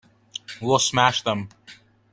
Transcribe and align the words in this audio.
We'll 0.59 0.79
smash 0.79 1.21
them. 1.23 1.49